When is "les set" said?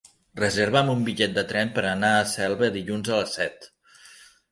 3.21-3.69